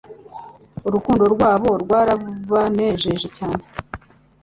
[0.87, 3.63] Urugendo rwabo rwarabanejeje cyane.